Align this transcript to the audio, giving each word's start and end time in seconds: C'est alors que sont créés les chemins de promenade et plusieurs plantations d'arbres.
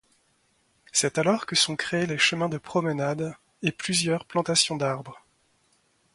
C'est 0.91 1.19
alors 1.19 1.45
que 1.45 1.55
sont 1.55 1.75
créés 1.75 2.07
les 2.07 2.17
chemins 2.17 2.49
de 2.49 2.57
promenade 2.57 3.35
et 3.61 3.71
plusieurs 3.71 4.25
plantations 4.25 4.75
d'arbres. 4.75 5.23